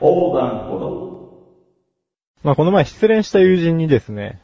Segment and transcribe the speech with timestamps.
[0.00, 1.10] 横断歩道。
[2.42, 4.40] まあこの前失恋した友人にですね、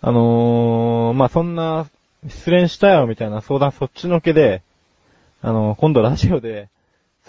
[0.00, 1.86] あのー、まあそんな、
[2.26, 4.62] 失恋したよみたいな相談そっちのけで、
[5.42, 6.68] あのー、今度ラジオで、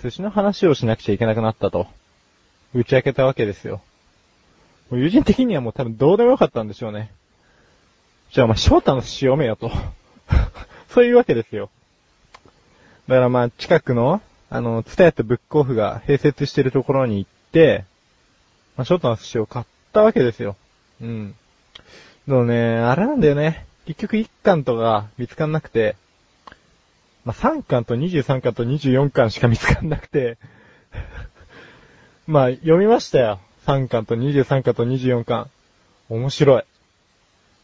[0.01, 1.87] 寿司の話をしなくちゃいけなくなったと、
[2.73, 3.81] 打ち明けたわけですよ。
[4.89, 7.11] もう友人的にはもう多分どうでもよかったんでしょうね。
[8.31, 9.71] じゃあま翔太の寿司読めよと。
[10.89, 11.69] そういうわけですよ。
[13.07, 17.85] だからま近くの、あの、ツタヤとブックオフが併設してるところに行って、
[18.77, 20.55] まあ、ショートの寿司を買ったわけですよ。
[21.01, 21.35] うん。
[22.27, 23.65] でもね、あれなんだよね。
[23.85, 25.95] 結局1巻とか見つかんなくて、
[27.23, 30.37] まあ、3巻と23巻と24巻しか見つかんなくて、
[32.27, 33.39] まあ、読みましたよ。
[33.65, 35.49] 3巻と23巻と24巻。
[36.09, 36.63] 面白い。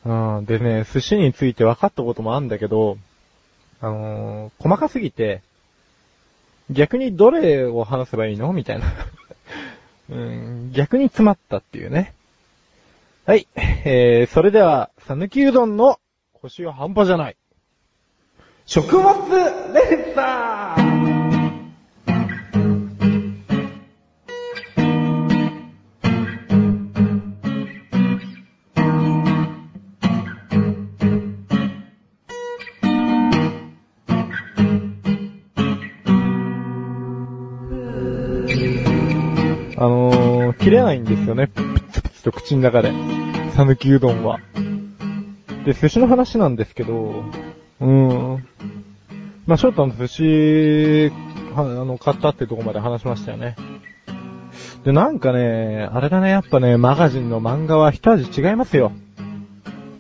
[0.06, 0.46] うん。
[0.46, 2.98] でね、寿司について分かったこともあるんだけど、
[3.82, 5.42] あのー細かすぎて、
[6.72, 8.54] 逆にどれを話せばいいの？
[8.54, 8.86] みたいな。
[10.10, 12.14] うん、逆に詰まったっていうね。
[13.26, 13.48] はい。
[13.56, 16.00] えー、それでは、さぬきうどんの
[16.34, 17.38] 腰は半端じゃない。
[18.66, 19.14] 食物
[19.74, 21.01] 連鎖
[40.72, 41.48] 切れないんですよね。
[41.48, 42.94] プツプツと口の中で。
[43.58, 44.40] さぬきうどんは。
[45.66, 47.26] で、寿司の話なんですけど、
[47.82, 48.48] うーん。
[49.46, 51.12] まあ、翔太の寿司、
[51.54, 53.58] はあの、買ったってとこまで話しましたよね。
[54.86, 58.94] で、なんかね、あれだね、やっぱね、マガジンの漫画は一味違いますよ。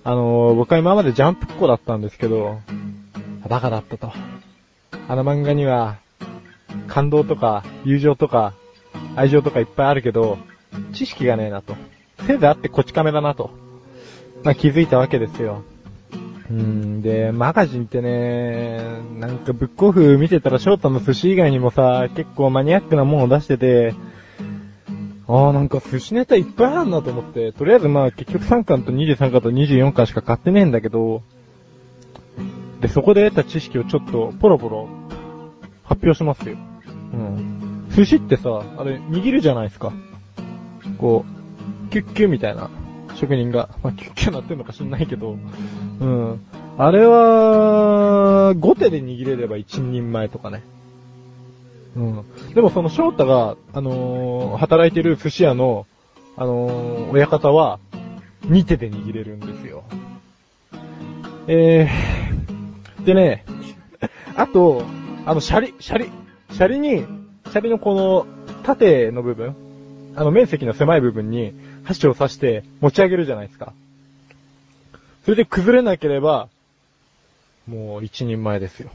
[0.05, 2.61] あの、僕は今までジャンプっ子だったんですけど、
[3.45, 4.13] バカだったと。
[5.09, 5.97] あの漫画には、
[6.87, 8.53] 感動とか、友情とか、
[9.17, 10.37] 愛情とかいっぱいあるけど、
[10.93, 11.75] 知識がねえなと。
[12.27, 13.51] せいぜいあってこち亀だなと。
[14.43, 15.63] まあ気づいたわけですよ。
[16.49, 18.79] うん、で、マガジンってね、
[19.17, 23.95] なんかブックオフ見てたら翔太の寿司以外にもさ、結構マニアックなものを出してて、
[25.27, 31.21] ああ、なんか寿司ネタいっぱいあるなと思って、とりあえずまあ結局3巻と23巻と24巻しか買ってねえんだけど、
[32.81, 34.89] で、そこで得た知識をちょっとポロポロ
[35.83, 36.57] 発表しますよ。
[37.13, 37.87] うん。
[37.95, 39.93] 寿司ってさ、あれ握るじゃないですか。
[40.97, 41.25] こ
[41.87, 42.69] う、キュッキュみたいな
[43.15, 45.37] 職人が、まあ、キュッキュなってんのか知んないけど、
[45.99, 46.39] うん。
[46.77, 50.63] あれは、5手で握れれば一人前とかね。
[51.95, 52.53] うん。
[52.53, 55.85] でもその翔太が、あのー働いてる寿司屋の、
[56.37, 57.79] あのー親方は、
[58.45, 59.83] 2手で握れるんですよ。
[61.47, 63.45] えー、でね、
[64.35, 64.83] あと、
[65.25, 66.09] あの、シャリ、シャリ、
[66.51, 68.25] シャリに、シャリのこの、
[68.63, 69.55] 縦の部分、
[70.15, 73.73] あの面積の狭い部分に箸を刺して持ち上げるじゃないですか。
[75.23, 76.49] それで崩れなければ、
[77.67, 78.89] もう一人前ですよ。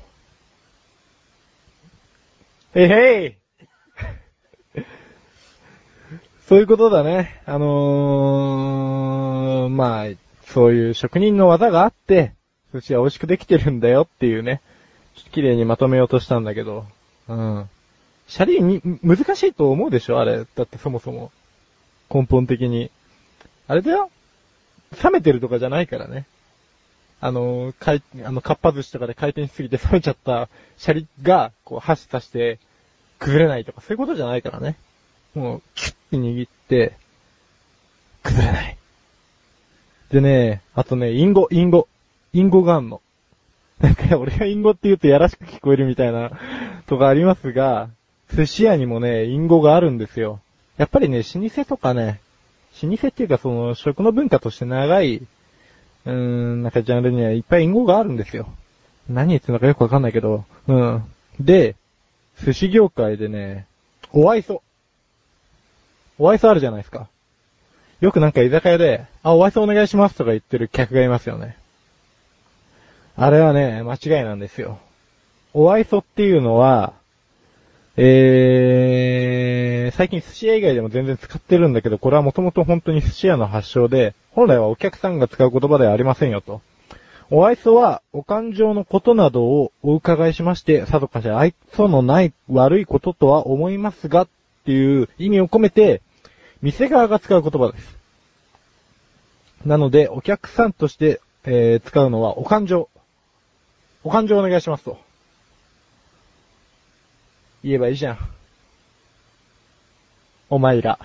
[2.74, 3.34] へいへい
[6.46, 7.42] そういうことだね。
[7.46, 10.06] あのー、まあ、
[10.44, 12.34] そういう職人の技があって、
[12.72, 14.60] 寿司は美味しくできてるんだよっていうね。
[15.32, 16.86] 綺麗にまとめようとしたんだけど。
[17.28, 17.68] うん。
[18.26, 20.20] シャリに、難しいと思うでしょ？
[20.20, 20.38] あれ。
[20.38, 21.30] だってそもそも。
[22.12, 22.90] 根本的に。
[23.68, 24.10] あれだよ。
[25.02, 26.26] 冷めてるとかじゃないからね。
[27.20, 32.58] あの、かい、あの、かっぱ寿司とかで回転しすぎて冷めちゃったシャリが、こう、箸刺して、
[33.18, 34.76] 崩れないとか、そういうことじゃないからね。
[35.34, 36.96] もう、キュッて握って、
[38.22, 38.76] 崩れない。
[40.10, 41.88] でね、あとね、インゴ、インゴ。
[42.32, 43.00] インゴがあんの。
[43.80, 46.38] なんか、俺がインゴって言うとやらしく聞こえるみたいな、
[46.86, 47.88] とかありますが、
[48.34, 50.40] 寿司屋にもね、インゴがあるんですよ。
[50.76, 52.20] やっぱりね、老舗とかね、
[52.82, 58.48] 老舗っていうかその、食の文化として長い、うーん、なんかジャンルにはいっぱいインゴがあるんですよ。
[59.08, 61.04] 何言ってるのかよくわかんないけど、うん。
[61.40, 61.76] で、
[62.44, 63.66] 寿司業界でね、
[64.12, 64.62] お愛想。
[66.18, 67.08] お愛想あるじゃないですか。
[68.00, 71.56] よくなんか居酒屋で、あ、お愛想お願いしますとか言ってる客がいますよね。
[73.16, 74.78] あれはね、間違いなんですよ。
[75.54, 76.92] お愛想っていうのは、
[77.98, 86.60] えー、最近寿司屋以外でも全然使ってるんだけど、これはもともと本当に寿司屋の発祥で、本来はお客さんが使う言葉ではありませんよと。
[87.30, 94.28] お愛想は、お感情のことなどをお伺いしまして、さぞかし愛想のない悪いこととは思いますが、っ
[94.66, 96.02] ていう意味を込めて、
[96.60, 97.96] 店側が使う言葉です。
[99.64, 102.90] なので、お客さんとして、えー使うのは、お感情。
[104.04, 105.05] お感情お願いしますと。
[107.66, 108.18] 言えばいいじゃん。
[110.48, 111.00] お前ら。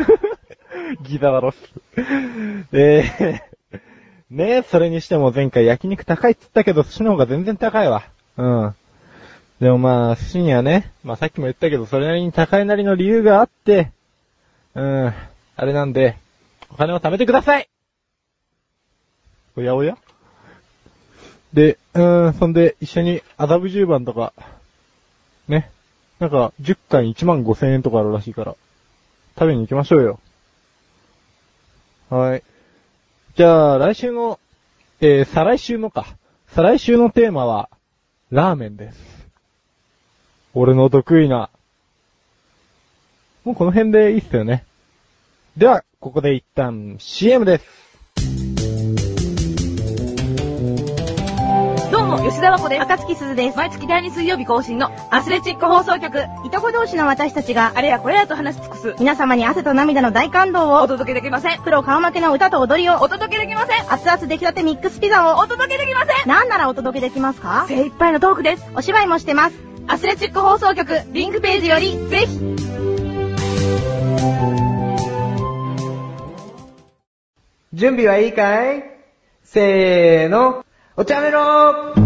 [1.00, 1.58] ギザだろっす。
[2.72, 3.76] えー、
[4.30, 8.04] ねえ、それにしても前回焼肉高いっつったけど、寿司の方が全然高いわ。
[8.36, 8.74] うん。
[9.60, 13.92] でもまあ、寿司にはね、まあさっきも言ったけど、それなりに高いなりの理由があって、
[14.74, 15.14] うん、
[15.56, 16.18] あれなんで、
[16.70, 17.68] お金を貯めてください
[19.56, 19.96] おやおや
[21.54, 24.34] で、うーん、そんで、一緒に麻布十番とか、
[25.48, 25.70] ね。
[26.18, 28.56] なんか、10巻1万5千円とかあるらしいから、
[29.38, 30.20] 食べに行きましょうよ。
[32.10, 32.42] はい。
[33.34, 34.38] じゃあ、来週の、
[35.00, 36.06] えー、再来週のか。
[36.48, 37.70] 再来週のテーマは、
[38.30, 39.28] ラーメンです。
[40.54, 41.48] 俺の得意な。
[43.44, 44.64] もうこの辺でいいっすよね。
[45.56, 47.91] では、ここで一旦 CM です。
[52.12, 52.82] も、吉田和子です。
[52.82, 53.56] 赤月鈴です。
[53.56, 56.18] 毎月第2水曜日更新のアスレチック放送局。
[56.44, 58.94] いとこ同士の私たちが、あれやこれやと話し尽くす。
[58.98, 61.62] 皆様に汗と涙の大感動を、お届けできません。
[61.62, 63.92] プロ顔負けの歌と踊りを、お届けできません。
[63.92, 66.28] 熱々出来立てミックスピザを、お届けできません。
[66.28, 67.64] なんならお届けできますか？
[67.68, 68.66] 精一杯のトークです。
[68.74, 69.56] お芝居もしてます。
[69.88, 72.38] アスレチック放送局、リンクページより、ぜひ。
[77.72, 78.84] 準備はいいかい？
[79.44, 80.64] せーの、
[80.94, 82.01] お茶メロこ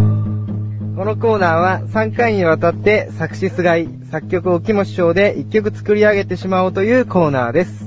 [1.06, 7.86] のコーナーは3回にわたって作詞菅井、作曲沖本師匠で1曲作り上げてしまおうというコーナーです。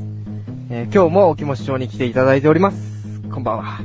[0.71, 3.21] えー今日も沖本師匠に来ていただいております。
[3.29, 3.81] こんばんは。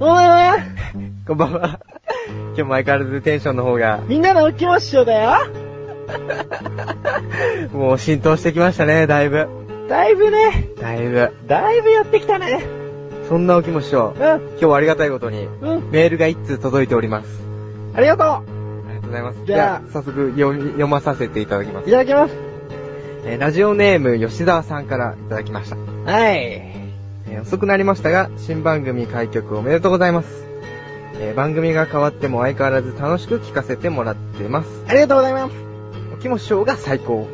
[0.00, 0.58] お前
[1.24, 1.80] こんばんは。
[2.26, 5.34] 今日も相変わらずテンションの方が、みんなのお気持ちよだよ
[7.72, 9.46] もう浸透してきましたね、だいぶ。
[9.88, 11.32] だいぶね、だいぶ。
[11.46, 12.60] だいぶやってきたね。
[13.28, 15.90] そんな沖本師匠、うん、今日はありがたいことに、うん。
[15.90, 17.40] メールが1通届いております。
[17.94, 18.42] ありがとあ
[18.88, 19.38] りがとうございます。
[19.46, 21.90] じゃあ早速読み読まさせていただきまういす。
[21.90, 22.34] ただきます。
[23.26, 25.76] えーラジオネーム吉沢さんからいただきました。
[25.76, 26.36] はい。
[26.36, 30.44] えー遅くなりましたが、新番組開局おめでとうございます。
[31.18, 34.84] えー番組が変わっても相変わらず楽しく聞かせてもらってます。
[34.88, 35.54] ありがとうございます。
[36.18, 37.26] 沖本師匠が最高。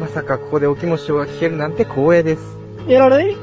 [0.00, 2.42] まさかここで沖本師匠が聴けるなんて光栄です。
[2.88, 3.36] やられ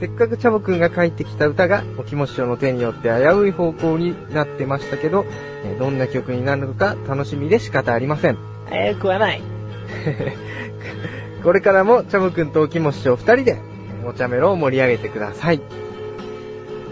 [0.00, 5.24] せっかくチャボくんが書いてきた歌が沖本師匠の手によって危うい方向になってましたけど、
[5.64, 8.38] えーどんな曲になるのか楽しみで仕方ありません。
[8.68, 9.42] 早くはない。
[11.42, 13.56] これからもチャボくんと沖本師匠二人で、
[14.04, 15.60] お茶メロを盛り上げてください。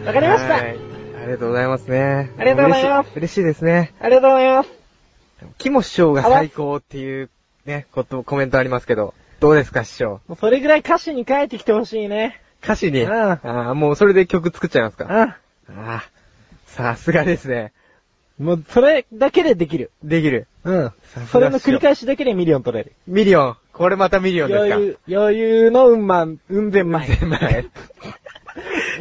[0.06, 0.54] わかりました。
[0.54, 0.76] はい
[1.24, 2.30] ありがとうございますね。
[2.36, 3.18] ありがとうございます嬉しい。
[3.18, 3.94] 嬉しいですね。
[3.98, 4.68] ありがとうございます。
[5.56, 7.30] キモ師匠が最高っていう
[7.64, 10.20] ね、こと、コメントありますけど、どうですか師匠？
[10.38, 12.42] それぐらい歌詞に書いてきてほしいね。
[12.64, 13.40] 歌詞に、うんあ
[13.70, 15.06] あ、もうそれで曲作っちゃいますか。
[15.08, 15.38] あ
[15.68, 16.04] ああ、
[16.66, 17.72] さすがですね。
[18.38, 19.92] もう、それだけでできる。
[20.02, 20.48] できる。
[20.64, 20.92] うん。
[21.30, 22.92] それの繰り返しだけでミリオン取れる。
[23.06, 23.56] ミリオン。
[23.72, 27.06] これまたミリオンですか余裕、余裕の運万、運千枚。
[27.06, 27.68] 千枚。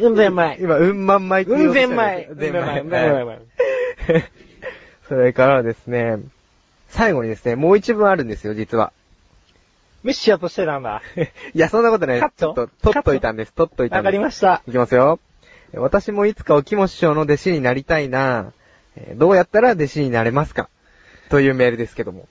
[0.00, 0.58] 運千枚。
[0.60, 2.28] 今、うんまんまいって言お運うとした千枚。
[2.38, 2.80] 千枚。
[2.80, 3.24] 運千枚。
[3.24, 3.38] はい
[5.08, 6.18] それからですね、
[6.88, 8.92] 最後にですね、もう一文あるんですよ、実は。
[10.04, 11.02] 無視しようとしてたんだ。
[11.54, 12.50] いや、そんなことないカット？
[12.50, 13.52] ょっと、取っといたんです。
[13.54, 14.04] 取っといたんです。
[14.04, 14.62] わかりました。
[14.68, 15.18] いきますよ。
[15.74, 18.52] 私もいつか沖本師匠の弟子になりたいな
[18.96, 20.68] えーどうやったら弟子になれますか？
[21.30, 22.28] というメールですけども。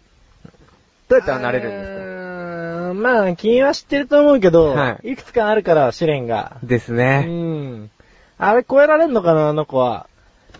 [1.09, 1.89] どうやったらなれるんですか？
[1.89, 6.57] うーんまあ、君は知ってると思うけど、はいいくつかあるから、試練が。
[6.63, 7.21] うですね。
[7.21, 7.89] ん。
[8.37, 10.07] あれ超えられんのかな、あの子は。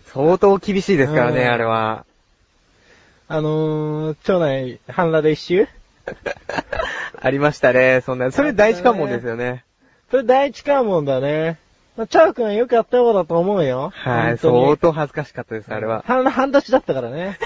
[0.08, 2.05] 相当厳しいですからね、うんあれは。
[3.29, 5.67] あのー、町内、半裸で一周？
[7.22, 8.31] ありましたね、そんな。
[8.31, 9.63] それ第一関門ですよね。
[10.12, 11.57] それ第一関門だね。
[11.95, 13.91] まあ、チャー君はよくやった方だと思うよ。
[13.93, 16.03] はい、相当恥ずかしかったです、あれは。
[16.07, 17.38] 半、半年だったからね。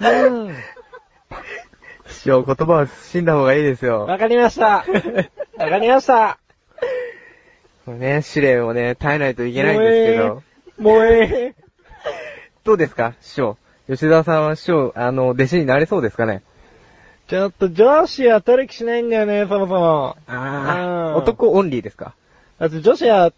[0.00, 0.56] うん。
[2.08, 4.06] 師匠、言葉を死んだ方がいいですよ。
[4.06, 4.84] わかりました。
[5.56, 6.38] わかりました。
[7.84, 10.42] これね、試練をね、耐えないといけないんですけど。
[10.78, 11.54] もうええ。
[12.64, 13.56] どうですか、師匠？
[13.88, 16.42] 吉沢さんは師匠、あの、弟子になれそうですかね？
[17.28, 20.16] ちょっと上司は取る気しないんだよね、そもそも。
[20.26, 22.14] あうん男オンリーですか？
[22.58, 23.30] だって女子は、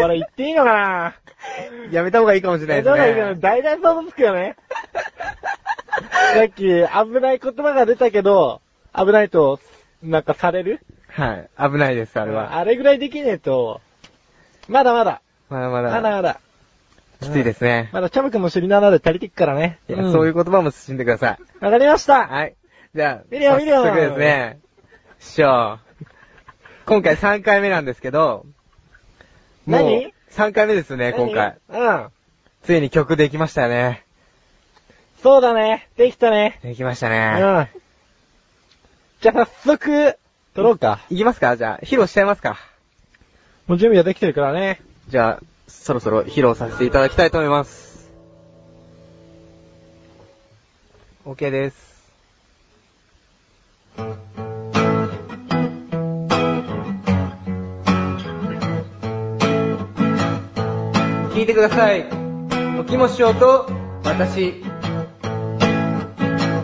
[0.00, 1.14] これ言っていいのかな？
[1.92, 3.34] やめた方がいいかもしれないですどうがいいかなね。
[3.40, 4.56] 大体想像つくよね。
[6.34, 8.60] さっき、危ない言葉が出たけど、
[8.96, 9.60] 危ないと、
[10.02, 10.80] なんかされる？
[11.08, 11.50] はい。
[11.58, 12.56] 危ないです、あれは。
[12.56, 13.80] あれぐらいできねえと、
[14.68, 16.40] まだまだ、まだままだだ、まだ、
[17.20, 17.90] きついですね。
[17.92, 19.78] まだチャム君もシリナーで足りてっからね。
[19.88, 21.64] いや、そういう言葉も進んでください。
[21.64, 22.54] わかりましたはい。
[22.94, 24.60] じゃあ、見るよ見るよ早速ですね。
[25.18, 25.78] 師匠。
[26.84, 28.44] 今回3回目なんですけど、
[29.64, 31.56] もう何 ?3 回目ですね、今回。。
[31.70, 32.08] うん。
[32.62, 34.04] ついに曲できましたよね。
[35.22, 35.88] そうだね。
[35.96, 36.60] できたね。
[36.62, 37.30] できましたうね。
[37.30, 37.68] ん。
[39.22, 40.18] じゃあ早速、
[40.54, 41.00] 撮ろうか。
[41.08, 41.56] いきますか？
[41.56, 42.58] じゃあ、披露しちゃいますか。
[43.68, 44.82] もう準備はできてるからね。
[45.08, 48.10] じゃあ、そろそろ披露させていただきたいと思います。
[51.24, 51.91] OK です。
[61.34, 62.06] 聞いてください。
[62.78, 63.68] おきも師匠と
[64.04, 64.62] 私。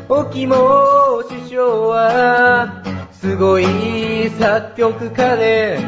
[0.09, 2.83] おきも師匠は、
[3.13, 5.79] すごい作曲家で、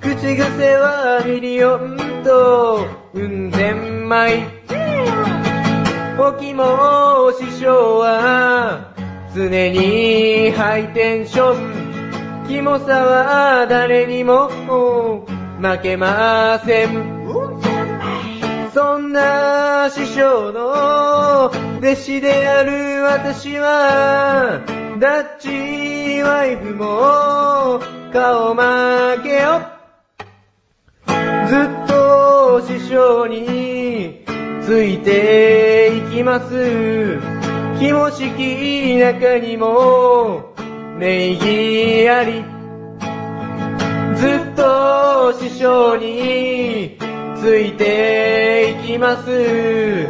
[0.00, 4.48] 口癖はミリオンと、うん千枚。
[6.18, 8.95] おきも師匠は、
[9.36, 12.48] 常にハイテンション。
[12.48, 17.26] キモさは誰にも負けません。
[18.72, 21.50] そんな師匠の
[21.80, 24.62] 弟子である私は、
[24.98, 27.80] ダッチワイフも
[28.14, 29.60] 顔負けよ。
[31.46, 34.24] ずっと師匠に
[34.62, 37.35] ついていきます。
[37.78, 40.54] 気もしき中にも
[40.98, 42.42] 礼儀あり。
[44.16, 46.96] ずっと師匠に
[47.36, 50.08] ついていきます。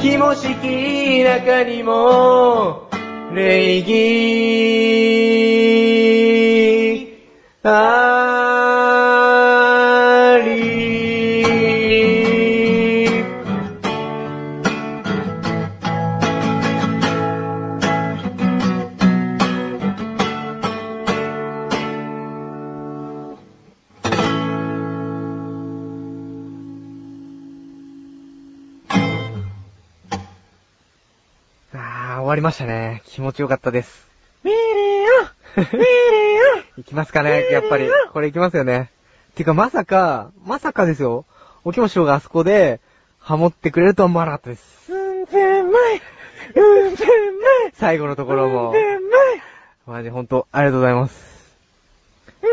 [0.00, 2.88] 気もしき中にも
[3.34, 5.29] 礼儀
[32.30, 33.02] わりましたね。
[33.06, 34.06] 気持ちよかったです。
[34.44, 34.60] ミリオ
[35.62, 37.90] ンミリいきますかね、やっぱり。
[38.12, 38.88] これいきますよね。
[39.34, 41.24] てか、まさか、まさかですよ。
[41.64, 42.78] おきも師匠があそこで、
[43.18, 44.92] ハモってくれるとは思わなかったです。
[44.92, 46.00] オンうん千枚
[46.54, 48.74] うん千枚最後のところもうん。
[48.74, 49.42] 千枚
[49.86, 51.58] マジほんと、ありがとうございます。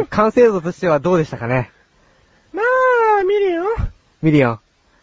[0.09, 1.69] 完成度としてはどうでしたかね？
[2.51, 2.63] ま
[3.19, 3.65] あ、ミリオン
[4.23, 4.59] ミリオン。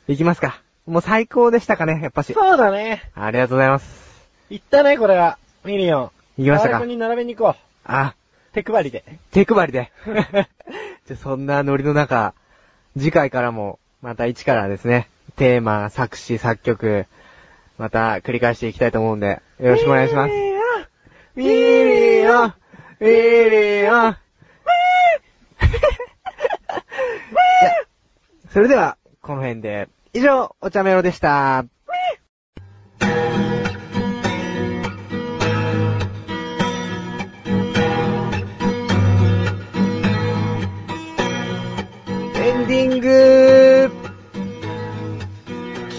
[0.08, 0.60] いきますか。
[0.86, 2.34] もう最高でしたかね、やっぱし。
[2.34, 3.08] そうだね。
[3.14, 4.13] ありがとうございます。
[4.50, 5.38] いったね、これは。
[5.64, 6.10] ミリオン。
[6.38, 6.84] いきましたか？
[6.84, 7.54] に並べに行こう。
[7.84, 8.14] あ、
[8.52, 9.04] 手配りで。
[9.30, 9.90] 手配りで。
[11.06, 12.34] じゃ、そんなノリの中、
[12.96, 17.06] 次回からも、また一からですね、テーマ、作詞、作曲、
[17.78, 20.32] また繰り返していきたいと思うんで、よろしくお願いします。
[21.34, 22.54] ミリオン
[23.00, 24.16] ミリオン
[28.52, 31.64] それでは、この辺で、以上、お茶メロでした。
[43.04, 43.90] グ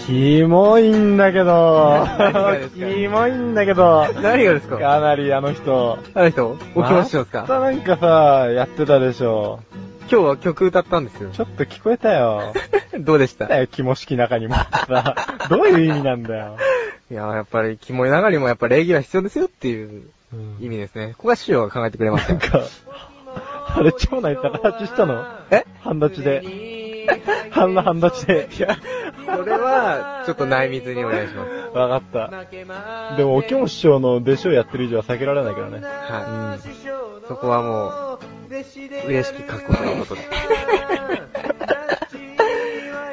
[0.06, 2.06] キモいんだけど
[2.74, 4.78] キモいんだけど何がですか？
[4.78, 5.98] かなりあの人。
[6.14, 7.42] あの人お気持ちですか？
[7.42, 8.06] またなんかさ、
[8.52, 9.60] やってたでしょ。
[10.10, 11.30] 今日は曲歌ったんですよ。
[11.30, 12.52] ちょっと聞こえたよ。
[13.00, 13.46] どうでした？
[13.46, 15.14] だよ、キモ式中にもさ。
[15.50, 16.56] どういう意味なんだよ。
[17.10, 21.14] いや、やっぱり、キモいながらにもやっぱ礼儀は必要ですよっていううん意味ですね。
[21.16, 22.38] ここは師匠が考えてくれましたよ。
[22.38, 22.60] なんか、
[23.76, 25.24] あれ、町内逆立ちしたの？
[25.50, 25.64] え？
[25.82, 26.75] 半立ちで。
[27.50, 28.48] 半の半立ちで。
[28.56, 28.76] いや、
[29.24, 31.76] それは、ちょっと内密にお願いします。
[31.76, 32.44] わかった。
[33.16, 35.80] でも、おきも師匠の弟子をやってる以上は避けられないからね。
[35.82, 37.26] はい。
[37.28, 40.20] そこはもう、嬉しき覚悟ということで。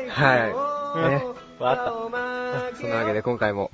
[0.09, 1.09] はい。
[1.09, 1.23] ね。
[1.59, 1.83] わか
[2.73, 3.71] っそんなわけで今回も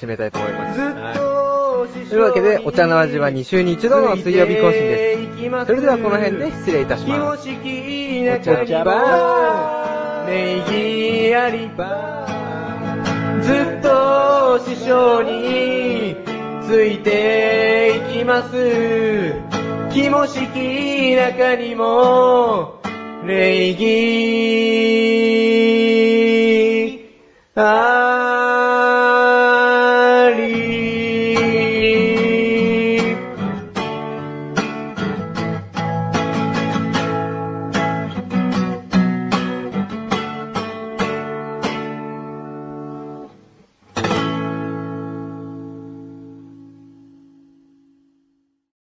[0.00, 0.78] 締めたいと思います。
[0.78, 0.84] た。
[0.84, 1.43] はい。
[1.86, 5.66] というわけで、お茶の味は2週に1度の水曜日更新です。
[5.66, 7.48] それではこの辺で失礼いたします。
[7.48, 7.52] お
[8.42, 11.68] 茶茶ば礼儀あり
[13.42, 16.16] ずっと師匠に
[16.66, 19.34] ついていきます。
[19.92, 22.80] 気も式中にも。
[23.26, 24.94] 礼儀
[27.54, 27.83] あ